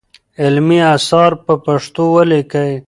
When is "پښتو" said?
1.65-2.03